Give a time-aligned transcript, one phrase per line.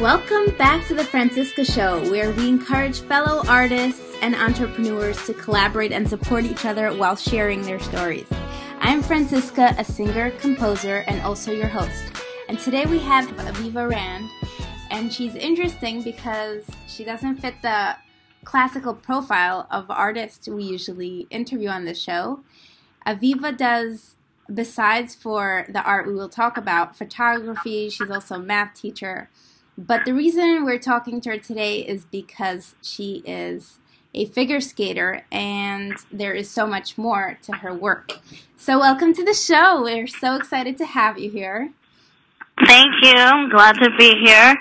[0.00, 5.90] Welcome back to the Franciska Show, where we encourage fellow artists and entrepreneurs to collaborate
[5.90, 8.28] and support each other while sharing their stories.
[8.78, 12.12] I'm Franciska, a singer, composer, and also your host.
[12.48, 14.30] And today we have Aviva Rand,
[14.92, 17.96] and she's interesting because she doesn't fit the
[18.44, 22.44] classical profile of artists we usually interview on this show.
[23.04, 24.14] Aviva does,
[24.54, 29.28] besides for the art we will talk about, photography, she's also a math teacher.
[29.78, 33.78] But the reason we're talking to her today is because she is
[34.12, 38.18] a figure skater and there is so much more to her work.
[38.56, 39.82] So, welcome to the show.
[39.82, 41.70] We're so excited to have you here.
[42.66, 43.12] Thank you.
[43.14, 44.56] I'm glad to be here.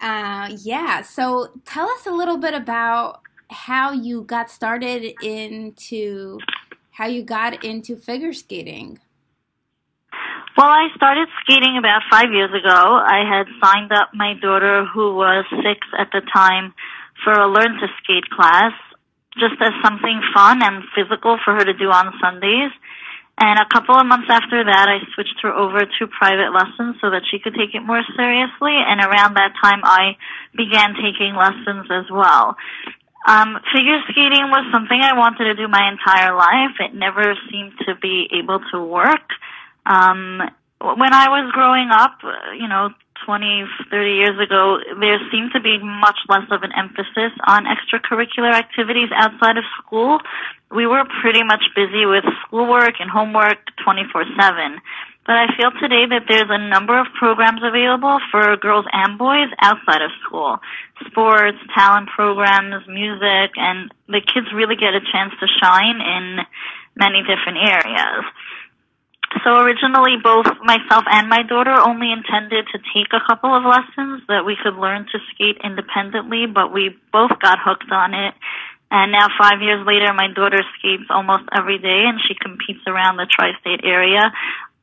[0.00, 1.02] Uh, yeah.
[1.02, 3.20] So tell us a little bit about
[3.50, 6.38] how you got started into
[6.92, 8.98] how you got into figure skating.
[10.56, 12.72] Well, I started skating about five years ago.
[12.72, 16.72] I had signed up my daughter, who was six at the time,
[17.22, 18.72] for a learn to skate class,
[19.36, 22.72] just as something fun and physical for her to do on Sundays.
[23.36, 27.10] And a couple of months after that, I switched her over to private lessons so
[27.10, 28.80] that she could take it more seriously.
[28.80, 30.16] And around that time, I
[30.56, 32.56] began taking lessons as well.
[33.28, 36.80] Um, figure skating was something I wanted to do my entire life.
[36.80, 39.36] It never seemed to be able to work.
[39.86, 40.42] Um,
[40.80, 42.18] when I was growing up,
[42.58, 42.90] you know,
[43.24, 48.52] 20, 30 years ago, there seemed to be much less of an emphasis on extracurricular
[48.52, 50.18] activities outside of school.
[50.70, 54.78] We were pretty much busy with schoolwork and homework 24-7.
[55.26, 59.48] But I feel today that there's a number of programs available for girls and boys
[59.60, 60.58] outside of school.
[61.06, 66.46] Sports, talent programs, music, and the kids really get a chance to shine in
[66.94, 68.24] many different areas.
[69.44, 74.22] So originally both myself and my daughter only intended to take a couple of lessons
[74.28, 78.34] that we could learn to skate independently, but we both got hooked on it.
[78.90, 83.16] And now five years later, my daughter skates almost every day and she competes around
[83.16, 84.32] the tri-state area.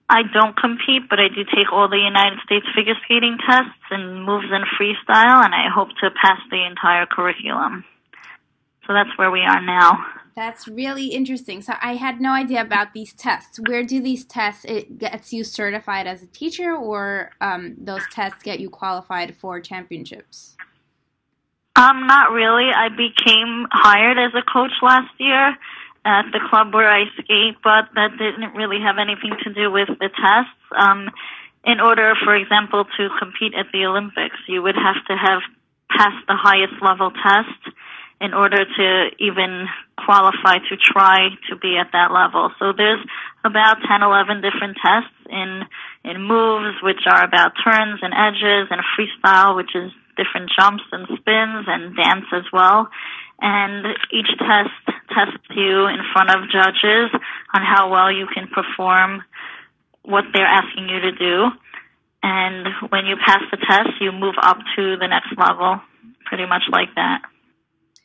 [0.09, 4.25] I don't compete, but I do take all the United States figure skating tests and
[4.25, 7.85] moves in freestyle and I hope to pass the entire curriculum.
[8.85, 10.05] So that's where we are now.
[10.35, 11.61] That's really interesting.
[11.61, 13.59] So I had no idea about these tests.
[13.67, 18.41] Where do these tests it gets you certified as a teacher, or um, those tests
[18.41, 20.55] get you qualified for championships?
[21.75, 22.71] Um, not really.
[22.71, 25.55] I became hired as a coach last year
[26.05, 29.87] at the club where I skate, but that didn't really have anything to do with
[29.87, 30.51] the tests.
[30.75, 31.09] Um,
[31.65, 35.41] in order, for example, to compete at the Olympics, you would have to have
[35.89, 37.75] passed the highest level test
[38.23, 39.67] in order to even
[39.97, 42.51] qualify to try to be at that level.
[42.57, 43.03] So there's
[43.43, 45.63] about 10, 11 different tests in,
[46.05, 51.05] in moves, which are about turns and edges and freestyle, which is different jumps and
[51.19, 52.87] spins and dance as well.
[53.41, 54.71] And each test
[55.11, 57.11] tests you in front of judges
[57.53, 59.21] on how well you can perform
[60.03, 61.47] what they're asking you to do.
[62.23, 65.81] And when you pass the test, you move up to the next level,
[66.25, 67.23] pretty much like that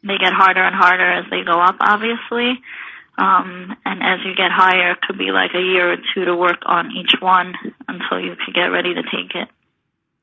[0.03, 2.60] they get harder and harder as they go up, obviously.
[3.19, 6.36] Um, and as you get higher, it could be like a year or two to
[6.36, 7.54] work on each one
[7.88, 9.48] until you can get ready to take it.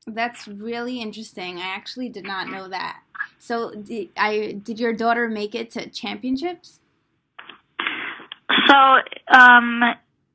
[0.06, 1.58] That's really interesting.
[1.58, 3.00] I actually did not know that.
[3.38, 6.78] So, did, I did your daughter make it to championships?
[8.68, 8.74] So,
[9.28, 9.82] um,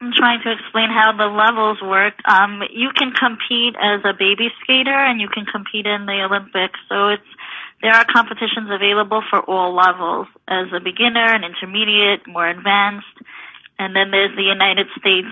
[0.02, 2.16] I'm trying to explain how the levels work.
[2.26, 6.80] Um, you can compete as a baby skater, and you can compete in the Olympics.
[6.90, 7.24] So it's
[7.82, 13.08] there are competitions available for all levels as a beginner, an intermediate, more advanced.
[13.80, 15.28] And then there's the United States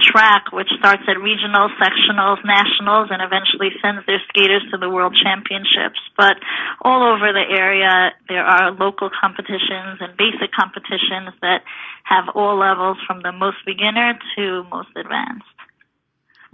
[0.00, 5.16] track, which starts at regionals, sectionals, nationals, and eventually sends their skaters to the world
[5.22, 6.00] championships.
[6.16, 6.36] But
[6.82, 11.62] all over the area, there are local competitions and basic competitions that
[12.04, 15.44] have all levels from the most beginner to most advanced.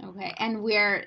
[0.03, 1.05] Okay, and where,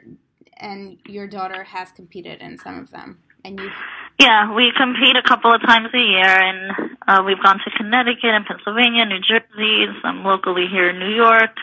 [0.56, 3.18] and your daughter has competed in some of them.
[3.44, 3.70] And you?
[4.18, 8.24] Yeah, we compete a couple of times a year, and uh, we've gone to Connecticut
[8.24, 11.56] and Pennsylvania, New Jersey, some locally here in New York,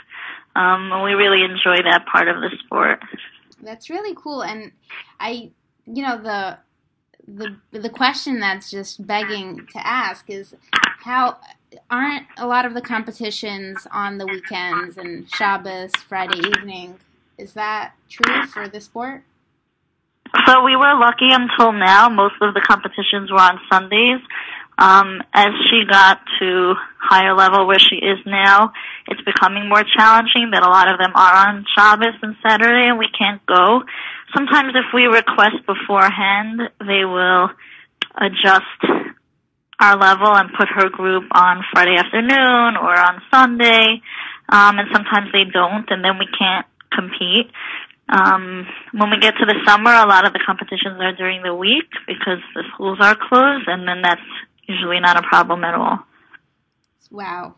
[0.56, 3.04] um, and we really enjoy that part of the sport.
[3.62, 4.72] That's really cool, and
[5.20, 5.52] I,
[5.86, 6.58] you know, the
[7.28, 10.56] the the question that's just begging to ask is
[11.04, 11.38] how
[11.90, 16.98] aren't a lot of the competitions on the weekends and Shabbos, Friday evening?
[17.38, 19.24] Is that true for the sport?
[20.46, 22.10] So we were lucky until now.
[22.10, 24.22] Most of the competitions were on Sundays.
[24.80, 28.74] Um, as she got to higher level where she is now,
[29.08, 33.00] it's becoming more challenging that a lot of them are on Shabbos and Saturday and
[33.00, 33.84] we can't go.
[34.36, 37.50] sometimes if we request beforehand, they will
[38.22, 39.08] adjust
[39.80, 44.02] our level and put her group on Friday afternoon or on Sunday.
[44.50, 47.50] Um, and sometimes they don't, and then we can't compete.
[48.10, 51.54] Um, when we get to the summer, a lot of the competitions are during the
[51.54, 54.22] week because the schools are closed, and then that's
[54.68, 56.00] usually not a problem at all.
[57.12, 57.56] Wow.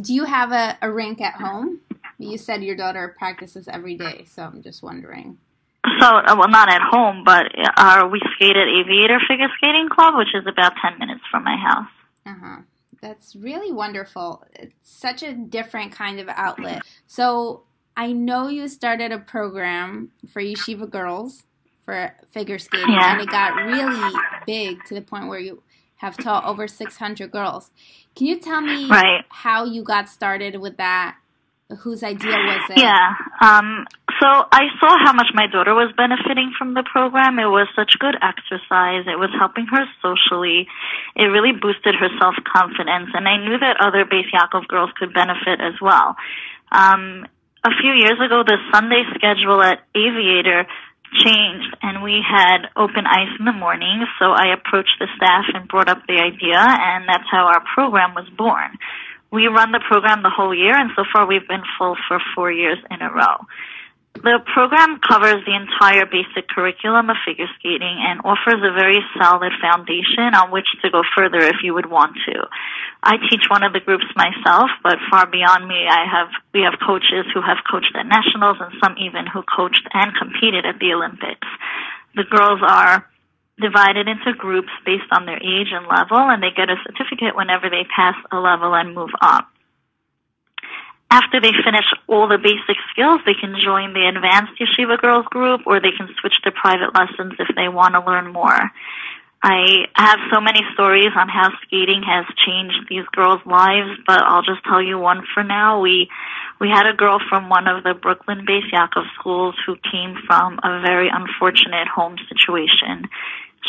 [0.00, 1.80] Do you have a, a rink at home?
[2.18, 5.38] You said your daughter practices every day, so I'm just wondering.
[6.00, 7.46] So, uh, well, not at home, but
[7.76, 11.56] uh, we skate at Aviator Figure Skating Club, which is about 10 minutes from my
[11.56, 11.88] house.
[12.26, 12.56] Uh huh.
[13.00, 14.44] That's really wonderful.
[14.54, 16.82] It's such a different kind of outlet.
[17.06, 17.62] So,
[17.96, 21.44] I know you started a program for yeshiva girls
[21.84, 23.12] for figure skating, Yeah.
[23.12, 24.12] and it got really
[24.46, 25.62] big to the point where you
[25.96, 27.70] have taught over 600 girls.
[28.14, 29.24] Can you tell me Right.
[29.30, 31.16] how you got started with that?
[31.80, 32.78] Whose idea was it?
[32.78, 33.14] Yeah.
[33.40, 33.86] Um,
[34.20, 37.38] so I saw how much my daughter was benefiting from the program.
[37.38, 39.06] It was such good exercise.
[39.06, 40.68] It was helping her socially.
[41.16, 45.12] It really boosted her self confidence, and I knew that other Bais Yaakov girls could
[45.12, 46.16] benefit as well.
[46.70, 47.26] Um,
[47.66, 50.66] a few years ago, the Sunday schedule at Aviator
[51.24, 54.06] changed, and we had open ice in the morning.
[54.20, 58.14] So I approached the staff and brought up the idea, and that's how our program
[58.14, 58.70] was born.
[59.32, 62.52] We run the program the whole year, and so far we've been full for four
[62.52, 63.42] years in a row.
[64.22, 69.52] The program covers the entire basic curriculum of figure skating and offers a very solid
[69.60, 72.48] foundation on which to go further if you would want to.
[73.02, 76.80] I teach one of the groups myself, but far beyond me, I have we have
[76.80, 80.94] coaches who have coached at nationals and some even who coached and competed at the
[80.94, 81.46] Olympics.
[82.16, 83.06] The girls are
[83.60, 87.68] divided into groups based on their age and level, and they get a certificate whenever
[87.68, 89.48] they pass a level and move up.
[91.10, 95.62] After they finish all the basic skills, they can join the advanced yeshiva girls group
[95.66, 98.72] or they can switch to private lessons if they want to learn more.
[99.42, 104.42] I have so many stories on how skating has changed these girls' lives, but I'll
[104.42, 105.80] just tell you one for now.
[105.80, 106.08] We
[106.58, 110.58] we had a girl from one of the Brooklyn Bais Yaakov schools who came from
[110.62, 113.08] a very unfortunate home situation.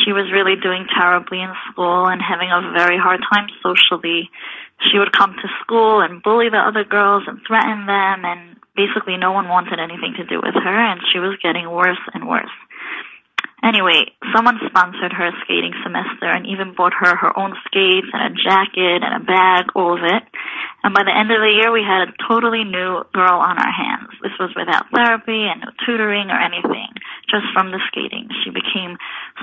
[0.06, 4.30] She was really doing terribly in school and having a very hard time socially.
[4.80, 9.18] She would come to school and bully the other girls and threaten them, and basically
[9.18, 12.56] no one wanted anything to do with her, and she was getting worse and worse.
[13.64, 14.06] Anyway,
[14.36, 19.02] someone sponsored her skating semester and even bought her her own skates and a jacket
[19.02, 20.24] and a bag, all of it.
[20.84, 23.74] And by the end of the year, we had a totally new girl on our
[23.74, 24.14] hands.
[24.22, 26.94] This was without therapy and no tutoring or anything,
[27.28, 28.30] just from the skating.
[28.46, 28.96] She became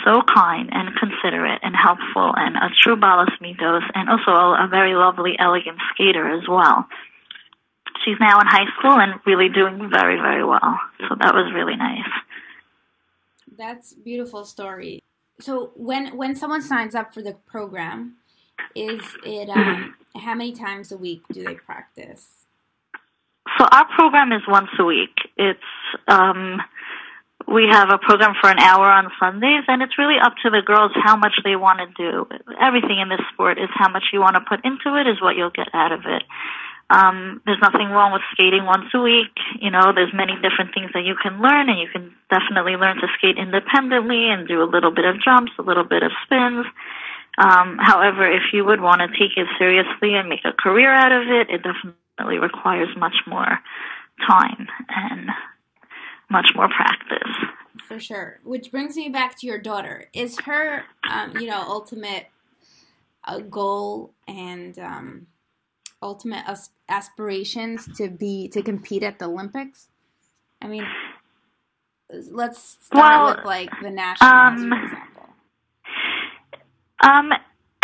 [0.06, 4.69] so kind and considerate and helpful and a true baalas middos and also a, a
[4.70, 6.87] very lovely, elegant skater as well.
[8.05, 10.78] She's now in high school and really doing very, very well.
[11.08, 12.08] So that was really nice.
[13.56, 15.03] That's beautiful story.
[15.41, 18.17] So when when someone signs up for the program,
[18.75, 22.47] is it um, how many times a week do they practice?
[23.59, 25.17] So our program is once a week.
[25.37, 25.61] It's
[26.09, 26.61] um,
[27.47, 30.62] we have a program for an hour on Sundays, and it's really up to the
[30.62, 32.27] girls how much they want to do.
[32.61, 35.37] Everything in this sport is how much you want to put into it is what
[35.37, 36.23] you'll get out of it.
[36.91, 39.33] Um, there's nothing wrong with skating once a week.
[39.61, 42.97] You know, there's many different things that you can learn, and you can definitely learn
[42.97, 46.67] to skate independently and do a little bit of jumps, a little bit of spins.
[47.38, 51.12] Um, however, if you would want to take it seriously and make a career out
[51.12, 53.59] of it, it definitely requires much more
[54.26, 55.31] time and
[56.31, 57.35] much more practice.
[57.88, 58.41] For sure.
[58.45, 60.09] Which brings me back to your daughter.
[60.12, 62.26] Is her, um, you know, ultimate
[63.25, 65.26] uh, goal and um,
[66.00, 69.88] ultimate as- aspirations to be to compete at the Olympics?
[70.62, 70.87] I mean,
[72.30, 75.28] let's start Well, with like the nationals, um, for example.
[77.02, 77.33] Um,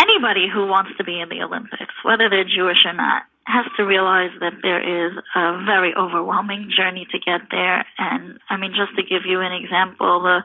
[0.01, 3.85] anybody who wants to be in the Olympics, whether they're Jewish or not, has to
[3.85, 7.85] realize that there is a very overwhelming journey to get there.
[7.99, 10.45] And I mean, just to give you an example, the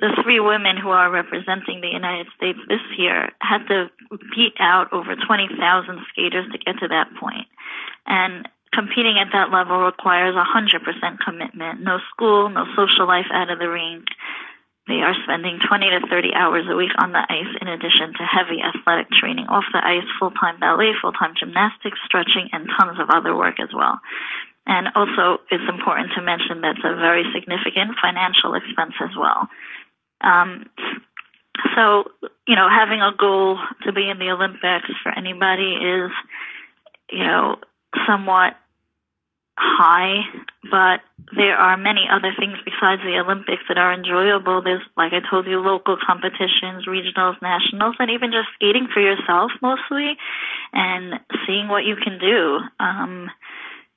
[0.00, 3.90] the three women who are representing the United States this year had to
[4.34, 7.46] beat out over 20,000 skaters to get to that point.
[8.06, 11.80] And competing at that level requires 100% commitment.
[11.80, 14.04] No school, no social life out of the rink.
[14.86, 18.22] They are spending 20 to 30 hours a week on the ice in addition to
[18.22, 23.34] heavy athletic training off the ice, full-time ballet, full-time gymnastics, stretching, and tons of other
[23.34, 23.98] work as well.
[24.66, 29.48] And also, it's important to mention that's a very significant financial expense as well.
[30.20, 30.66] Um,
[31.74, 32.10] so,
[32.46, 36.10] you know, having a goal to be in the Olympics for anybody is,
[37.10, 37.56] you know,
[38.06, 38.54] somewhat
[39.58, 40.22] high,
[40.70, 41.00] but
[41.34, 44.62] there are many other things besides the Olympics that are enjoyable.
[44.62, 49.50] There's, like I told you, local competitions, regionals, nationals, and even just skating for yourself
[49.62, 50.16] mostly
[50.72, 52.60] and seeing what you can do.
[52.78, 53.30] Um,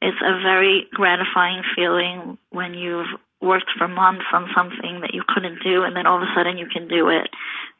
[0.01, 3.07] it's a very gratifying feeling when you've
[3.41, 6.57] worked for months on something that you couldn't do and then all of a sudden
[6.57, 7.29] you can do it.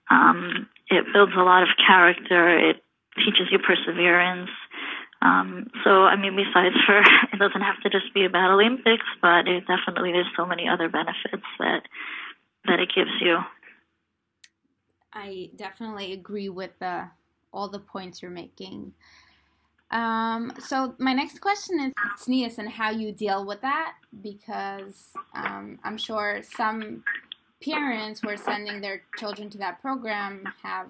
[0.09, 2.57] Um, it builds a lot of character.
[2.69, 2.83] It
[3.17, 4.49] teaches you perseverance.
[5.21, 6.99] Um, so, I mean, besides for,
[7.33, 10.89] it doesn't have to just be about Olympics, but it definitely, there's so many other
[10.89, 11.83] benefits that,
[12.65, 13.39] that it gives you.
[15.13, 17.09] I definitely agree with the,
[17.51, 18.93] all the points you're making.
[19.91, 25.79] Um, so my next question is tznius and how you deal with that because um,
[25.83, 27.03] I'm sure some
[27.63, 30.87] parents who are sending their children to that program have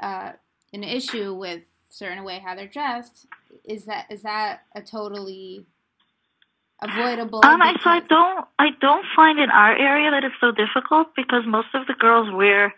[0.00, 0.32] uh,
[0.72, 3.26] an issue with certain way how they're dressed.
[3.64, 5.66] Is that is that a totally
[6.82, 7.40] avoidable?
[7.44, 11.14] Um, I, so I don't I don't find in our area that it's so difficult
[11.14, 12.74] because most of the girls wear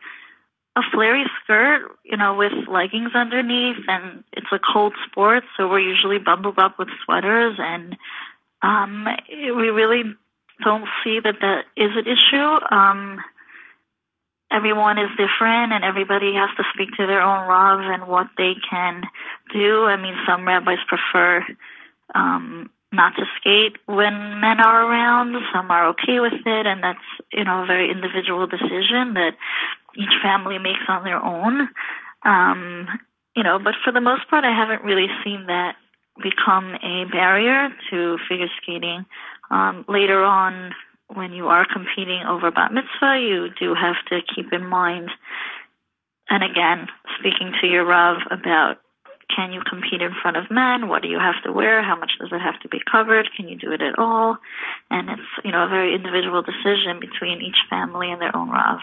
[0.74, 5.80] a flary skirt, you know, with leggings underneath, and it's a cold sport, so we're
[5.80, 7.96] usually bundled up with sweaters, and
[8.62, 10.04] um, we really
[10.64, 12.74] don't see that that is an issue.
[12.74, 13.20] Um,
[14.52, 18.54] everyone is different, and everybody has to speak to their own rav and what they
[18.68, 19.02] can
[19.52, 19.84] do.
[19.84, 21.44] I mean, some rabbis prefer
[22.14, 25.34] um, not to skate when men are around.
[25.52, 29.34] Some are okay with it, and that's you know a very individual decision that
[29.96, 31.68] each family makes on their own.
[32.24, 32.88] Um,
[33.34, 35.76] you know, but for the most part, I haven't really seen that
[36.22, 39.06] become a barrier to figure skating.
[39.50, 40.74] Um, later on,
[41.14, 45.10] when you are competing over bat mitzvah, you do have to keep in mind,
[46.28, 46.88] and again,
[47.18, 48.78] speaking to your Rav about
[49.34, 50.88] can you compete in front of men?
[50.88, 51.82] What do you have to wear?
[51.82, 53.30] How much does it have to be covered?
[53.34, 54.36] Can you do it at all?
[54.90, 58.80] And it's, you know, a very individual decision between each family and their own Rav.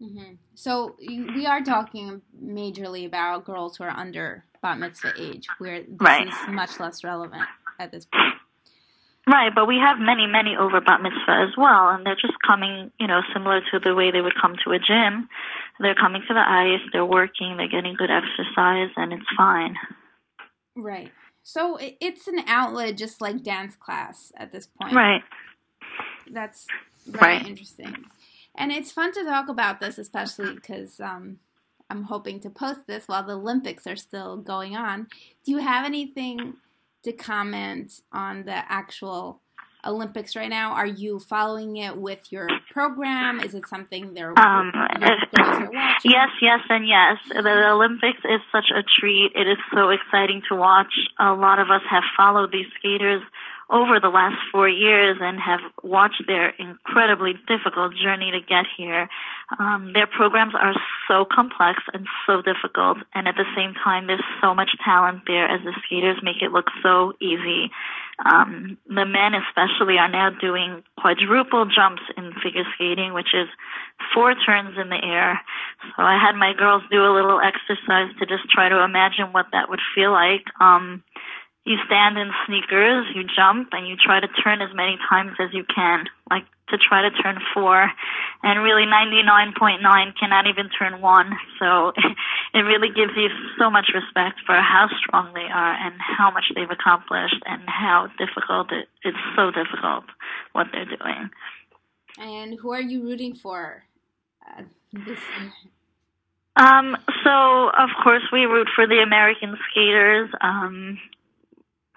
[0.00, 0.34] Mm-hmm.
[0.54, 5.88] So we are talking majorly about girls who are under bat mitzvah age, where this
[6.00, 6.28] right.
[6.28, 7.42] is much less relevant
[7.80, 8.34] at this point.
[9.28, 12.90] Right, but we have many, many over bat mitzvah as well, and they're just coming,
[12.98, 15.28] you know, similar to the way they would come to a gym.
[15.78, 19.76] They're coming to the ice, they're working, they're getting good exercise, and it's fine.
[20.74, 21.12] Right.
[21.42, 24.94] So it's an outlet just like dance class at this point.
[24.94, 25.22] Right.
[26.30, 26.66] That's
[27.06, 27.46] very right.
[27.46, 27.96] interesting.
[28.54, 31.38] And it's fun to talk about this, especially because um,
[31.90, 35.08] I'm hoping to post this while the Olympics are still going on.
[35.44, 36.54] Do you have anything
[37.08, 39.40] to comment on the actual
[39.84, 40.72] Olympics right now?
[40.72, 43.40] Are you following it with your program?
[43.40, 44.72] Is it something they're um,
[46.04, 47.18] Yes, yes, and yes.
[47.28, 49.32] The Olympics is such a treat.
[49.34, 50.92] It is so exciting to watch.
[51.18, 53.22] A lot of us have followed these skaters
[53.70, 59.08] over the last four years and have watched their incredibly difficult journey to get here.
[59.58, 60.74] Um, their programs are
[61.08, 65.48] so complex and so difficult, and at the same time, there's so much talent there
[65.48, 67.70] as the skaters make it look so easy.
[68.24, 73.48] Um, the men, especially, are now doing quadruple jumps in figure skating, which is
[74.12, 75.40] four turns in the air.
[75.96, 79.46] So I had my girls do a little exercise to just try to imagine what
[79.52, 80.44] that would feel like.
[80.60, 81.02] Um,
[81.68, 85.52] you stand in sneakers, you jump, and you try to turn as many times as
[85.52, 87.90] you can, like to try to turn four.
[88.42, 91.36] And really, 99.9 cannot even turn one.
[91.58, 91.92] So
[92.54, 96.50] it really gives you so much respect for how strong they are and how much
[96.54, 100.04] they've accomplished and how difficult it, it's so difficult
[100.52, 101.28] what they're doing.
[102.18, 103.84] And who are you rooting for
[104.46, 105.52] uh, this year?
[106.56, 110.30] Um, so of course we root for the American skaters.
[110.40, 110.98] Um,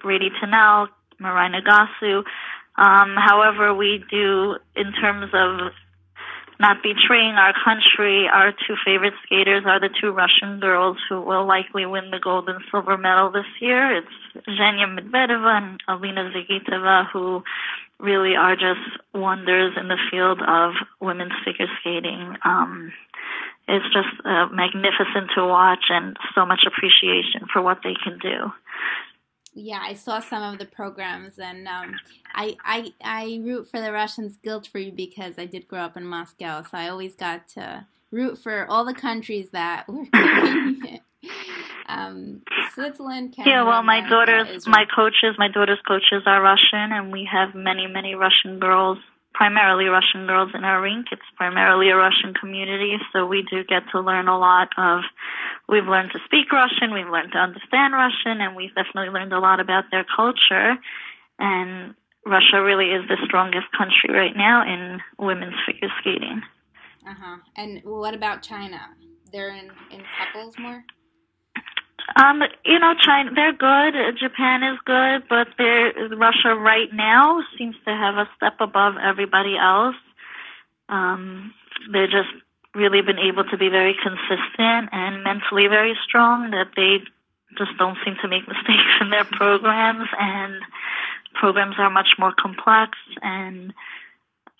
[0.03, 0.87] Bradie Tennell,
[1.21, 2.23] Mirai Nagasu.
[2.77, 5.71] Um, however, we do, in terms of
[6.59, 11.45] not betraying our country, our two favorite skaters are the two Russian girls who will
[11.45, 13.97] likely win the gold and silver medal this year.
[13.97, 17.43] It's Zhenya Medvedeva and Alina Zagitova, who
[17.99, 18.79] really are just
[19.13, 22.37] wonders in the field of women's figure skating.
[22.45, 22.93] Um,
[23.67, 28.51] it's just uh, magnificent to watch and so much appreciation for what they can do
[29.53, 31.95] yeah, I saw some of the programs, and um,
[32.33, 36.05] I, I I root for the Russians guilt free because I did grow up in
[36.05, 40.05] Moscow, so I always got to root for all the countries that were
[41.87, 42.41] um,
[42.73, 43.33] Switzerland.
[43.35, 47.53] Canada, yeah, well, my daughters, my coaches, my daughter's coaches are Russian, and we have
[47.53, 48.99] many, many Russian girls
[49.33, 51.07] primarily Russian girls in our rink.
[51.11, 55.03] It's primarily a Russian community, so we do get to learn a lot of.
[55.69, 59.39] We've learned to speak Russian, we've learned to understand Russian, and we've definitely learned a
[59.39, 60.77] lot about their culture.
[61.39, 61.95] and
[62.25, 66.41] Russia really is the strongest country right now in women's figure skating.
[67.07, 67.37] Uh huh.
[67.55, 68.79] And what about China?
[69.31, 70.83] They're in, in couples more?
[72.15, 74.17] Um, you know, China, they're good.
[74.17, 75.47] Japan is good, but
[76.17, 79.95] Russia right now seems to have a step above everybody else.
[80.89, 81.53] Um,
[81.91, 82.29] they've just
[82.75, 86.99] really been able to be very consistent and mentally very strong that they
[87.57, 90.61] just don't seem to make mistakes in their programs and
[91.33, 93.73] programs are much more complex and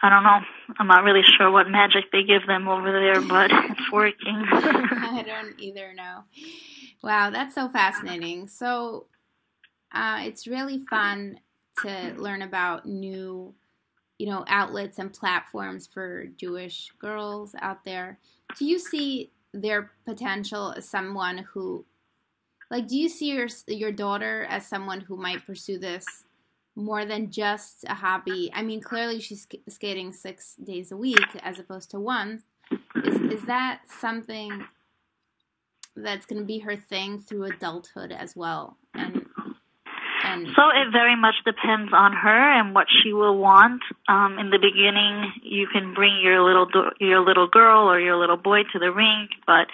[0.04, 0.40] I don't know.
[0.80, 4.46] I'm not really sure what magic they give them over there, but it's working.
[4.52, 6.24] I don't either know.
[7.04, 8.48] Wow, that's so fascinating.
[8.48, 9.08] So
[9.94, 11.40] uh, it's really fun
[11.84, 13.54] to learn about new,
[14.20, 18.20] you know, outlets and platforms for Jewish girls out there.
[18.58, 21.86] Do you see their potential as someone who,
[22.70, 26.06] like, do you see your your daughter as someone who might pursue this
[26.76, 28.52] more than just a hobby?
[28.54, 32.44] I mean, clearly she's skating six days a week as opposed to one.
[33.04, 34.66] Is, is that something
[35.96, 38.78] that's going to be her thing through adulthood as well?
[38.94, 39.26] And,
[40.24, 43.82] and so it very much depends on her and what she will want.
[44.08, 46.68] Um, in the beginning, you can bring your little
[47.00, 49.68] your little girl or your little boy to the rink, but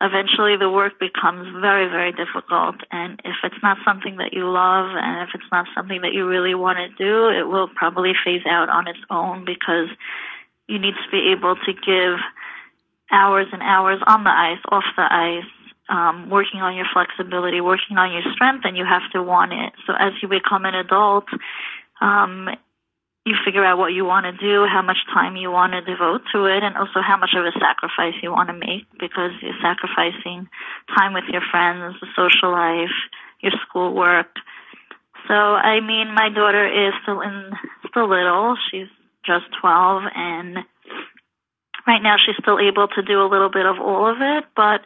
[0.00, 2.76] eventually the work becomes very, very difficult.
[2.90, 6.26] And if it's not something that you love and if it's not something that you
[6.26, 9.88] really want to do, it will probably phase out on its own because
[10.66, 12.18] you need to be able to give
[13.10, 15.44] hours and hours on the ice, off the ice,
[15.88, 19.72] um, working on your flexibility, working on your strength, and you have to want it.
[19.86, 21.26] So as you become an adult,
[22.00, 22.48] um,
[23.26, 26.22] you figure out what you want to do, how much time you want to devote
[26.32, 29.56] to it, and also how much of a sacrifice you want to make because you're
[29.62, 30.46] sacrificing
[30.94, 32.92] time with your friends, the social life,
[33.40, 34.28] your schoolwork.
[35.26, 37.52] So, I mean, my daughter is still in,
[37.88, 38.56] still little.
[38.70, 38.88] She's
[39.24, 40.58] just 12 and
[41.86, 44.82] right now she's still able to do a little bit of all of it, but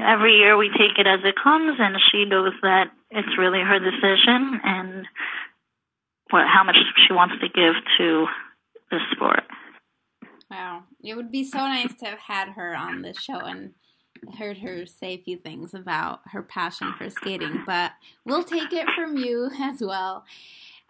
[0.00, 3.78] every year we take it as it comes and she knows that it's really her
[3.78, 5.06] decision and
[6.30, 6.76] what how much
[7.06, 8.26] she wants to give to
[8.90, 9.44] the sport.
[10.50, 10.84] Wow.
[11.02, 13.72] It would be so nice to have had her on this show and
[14.38, 17.92] heard her say a few things about her passion for skating, but
[18.24, 20.24] we'll take it from you as well.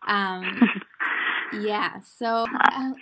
[0.06, 0.68] Um,
[1.60, 2.92] yeah, so uh,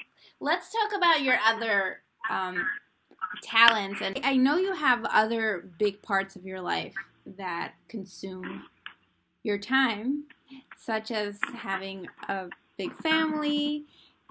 [0.40, 1.98] let's talk about your other
[2.30, 2.64] um,
[3.42, 4.00] talents.
[4.02, 6.94] And I know you have other big parts of your life
[7.38, 8.64] that consume
[9.42, 10.24] your time
[10.76, 13.84] such as having a big family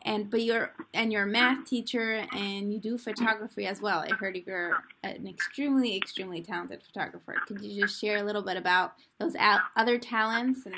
[0.03, 4.03] and but you're and you're a math teacher and you do photography as well.
[4.09, 7.35] I heard you're an extremely extremely talented photographer.
[7.47, 9.35] Could you just share a little bit about those
[9.75, 10.75] other talents and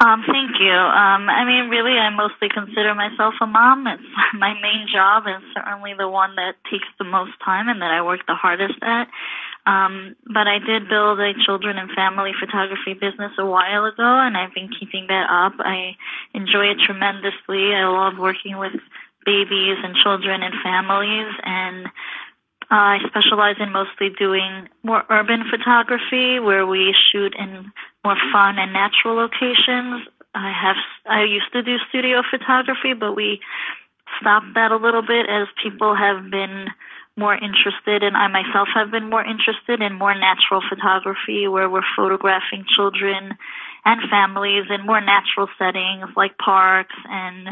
[0.00, 0.72] um, thank you.
[0.72, 3.86] Um, I mean, really, I mostly consider myself a mom.
[3.86, 4.02] It's
[4.34, 8.02] my main job and certainly the one that takes the most time and that I
[8.02, 9.08] work the hardest at.
[9.66, 14.36] Um, but I did build a children and family photography business a while ago, and
[14.36, 15.52] I've been keeping that up.
[15.58, 15.96] I
[16.32, 17.74] enjoy it tremendously.
[17.74, 18.72] I love working with
[19.26, 21.86] babies and children and families, and
[22.70, 27.72] I specialize in mostly doing more urban photography where we shoot in
[28.04, 30.06] more fun and natural locations.
[30.34, 33.40] I have I used to do studio photography, but we
[34.20, 36.68] stopped that a little bit as people have been
[37.16, 41.82] more interested and I myself have been more interested in more natural photography where we're
[41.96, 43.36] photographing children
[43.84, 47.48] and families in more natural settings like parks and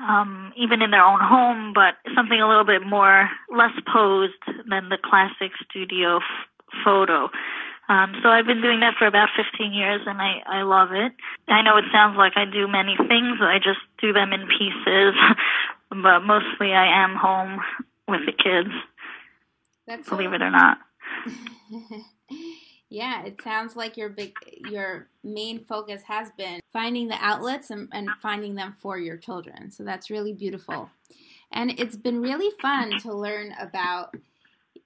[0.00, 4.34] um, even in their own home, but something a little bit more less posed
[4.68, 6.22] than the classic studio f-
[6.84, 7.30] photo.
[7.88, 11.12] Um, so I've been doing that for about 15 years and I, I love it.
[11.48, 13.38] I know it sounds like I do many things.
[13.40, 15.14] I just do them in pieces,
[15.90, 17.60] but mostly I am home
[18.06, 18.70] with the kids.
[19.86, 20.78] That's believe it or not.
[22.90, 24.34] yeah, it sounds like your big
[24.70, 29.70] your main focus has been finding the outlets and, and finding them for your children.
[29.70, 30.90] So that's really beautiful.
[31.52, 34.14] And it's been really fun to learn about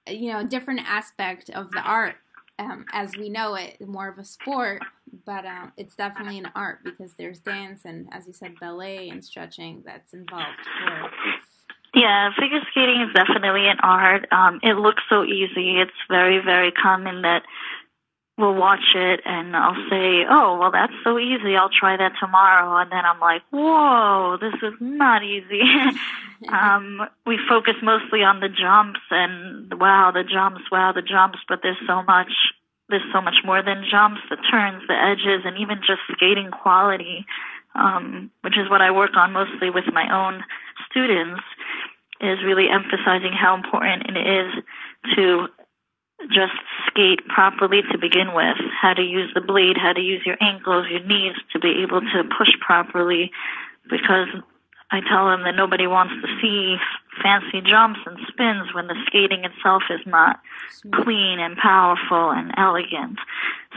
[0.07, 2.15] you know a different aspect of the art
[2.59, 4.81] um, as we know it more of a sport
[5.25, 9.23] but um, it's definitely an art because there's dance and as you said ballet and
[9.23, 11.09] stretching that's involved for
[11.95, 14.27] yeah, figure skating is definitely an art.
[14.31, 15.79] Um, it looks so easy.
[15.79, 17.43] It's very, very common that
[18.37, 21.55] we'll watch it and I'll say, oh, well, that's so easy.
[21.55, 22.77] I'll try that tomorrow.
[22.77, 25.61] And then I'm like, whoa, this is not easy.
[26.49, 31.59] um, we focus mostly on the jumps and wow, the jumps, wow, the jumps, but
[31.61, 32.31] there's so much
[32.89, 37.25] there's so much more than jumps, the turns, the edges, and even just skating quality,
[37.75, 40.43] um, which is what I work on mostly with my own
[40.91, 41.41] students,
[42.19, 44.63] is really emphasizing how important it is
[45.15, 45.47] to
[46.31, 46.53] just
[46.87, 50.87] skate properly to begin with, how to use the blade, how to use your ankles,
[50.89, 53.31] your knees to be able to push properly
[53.89, 54.27] because
[54.91, 56.77] I tell them that nobody wants to see
[57.21, 60.39] fancy jumps and spins when the skating itself is not
[60.93, 63.17] clean and powerful and elegant.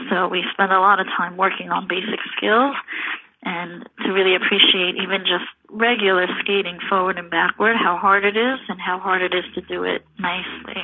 [0.09, 2.75] So we spend a lot of time working on basic skills
[3.41, 8.59] and to really appreciate even just regular skating forward and backward, how hard it is
[8.69, 10.83] and how hard it is to do it nicely.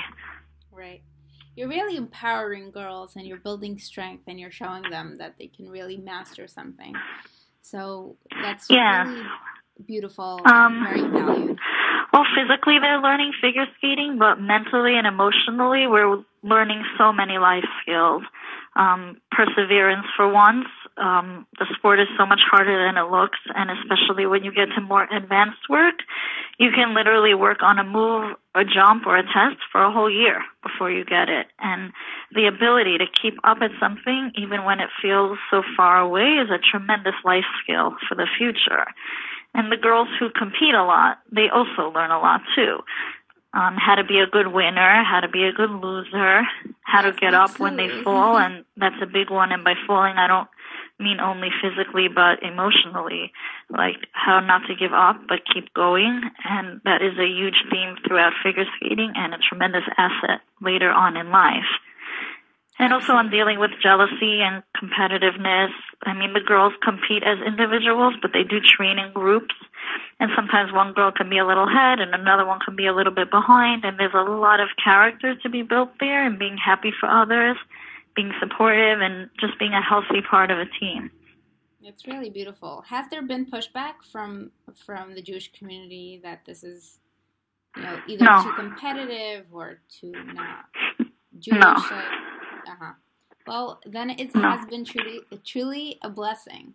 [1.55, 5.69] You're really empowering girls and you're building strength and you're showing them that they can
[5.69, 6.93] really master something.
[7.61, 9.07] So that's yeah.
[9.07, 9.27] really
[9.85, 11.59] beautiful um, very valued.
[12.11, 17.65] Well, physically they're learning figure skating, but mentally and emotionally we're learning so many life
[17.81, 18.23] skills.
[18.75, 20.67] Um, perseverance for once.
[20.95, 24.69] Um, the sport is so much harder than it looks, and especially when you get
[24.75, 25.95] to more advanced work,
[26.59, 30.09] you can literally work on a move, a jump, or a test for a whole
[30.09, 31.47] year before you get it.
[31.57, 31.91] And
[32.35, 36.51] the ability to keep up at something, even when it feels so far away, is
[36.51, 38.85] a tremendous life skill for the future.
[39.55, 42.79] And the girls who compete a lot, they also learn a lot too.
[43.55, 46.41] Um, how to be a good winner, how to be a good loser,
[46.81, 49.51] how to get up when they fall, and that's a big one.
[49.51, 50.47] And by falling, I don't
[51.03, 53.31] mean only physically but emotionally,
[53.69, 56.21] like how not to give up but keep going.
[56.43, 61.17] And that is a huge theme throughout figure skating and a tremendous asset later on
[61.17, 61.67] in life.
[62.79, 65.69] And also on dealing with jealousy and competitiveness.
[66.03, 69.53] I mean, the girls compete as individuals, but they do train in groups.
[70.19, 72.93] And sometimes one girl can be a little ahead and another one can be a
[72.93, 73.85] little bit behind.
[73.85, 77.57] And there's a lot of character to be built there and being happy for others,
[78.15, 81.11] being supportive, and just being a healthy part of a team.
[81.81, 82.83] It's really beautiful.
[82.87, 84.51] Has there been pushback from
[84.85, 86.99] from the Jewish community that this is,
[87.75, 88.43] you know, either no.
[88.43, 90.65] too competitive or too not
[91.39, 91.59] Jewish?
[91.61, 91.75] No.
[92.65, 92.93] Uh huh.
[93.45, 94.41] Well, then it no.
[94.49, 96.73] has been truly truly a blessing.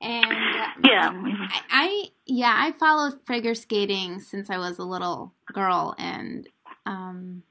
[0.00, 5.34] And uh, yeah, I, I, yeah I followed figure skating since I was a little
[5.52, 6.48] girl, and
[6.86, 7.42] um,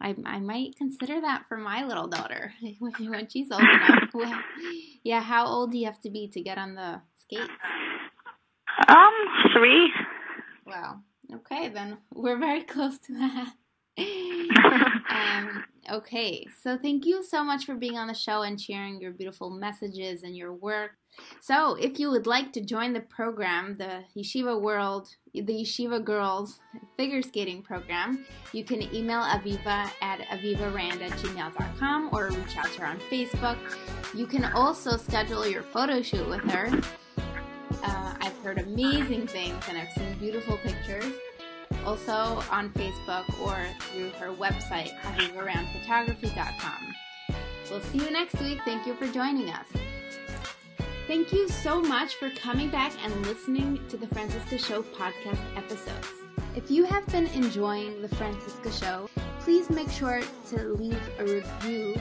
[0.00, 4.10] I I might consider that for my little daughter when she's old enough.
[4.14, 4.40] well,
[5.02, 7.50] yeah, how old do you have to be to get on the skates?
[8.88, 9.12] Um,
[9.54, 9.90] three.
[10.66, 11.00] Wow.
[11.34, 13.52] Okay, then we're very close to that.
[15.08, 19.12] um, okay, so thank you so much for being on the show and sharing your
[19.12, 20.92] beautiful messages and your work.
[21.40, 26.60] So, if you would like to join the program, the Yeshiva World, the Yeshiva Girls
[26.96, 32.80] Figure Skating Program, you can email Aviva at avivarand at gmail.com or reach out to
[32.80, 33.58] her on Facebook.
[34.14, 36.70] You can also schedule your photo shoot with her.
[37.82, 41.12] Uh, I've heard amazing things and I've seen beautiful pictures
[41.84, 46.94] also on Facebook or through her website, avivarandphotography.com.
[47.70, 48.60] We'll see you next week.
[48.64, 49.66] Thank you for joining us.
[51.06, 56.08] Thank you so much for coming back and listening to the Franciska Show podcast episodes.
[56.56, 61.94] If you have been enjoying the Franciska Show, please make sure to leave a review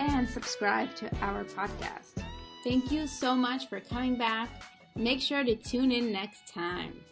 [0.00, 2.24] and subscribe to our podcast.
[2.64, 4.48] Thank you so much for coming back.
[4.96, 7.04] Make sure to tune in next time.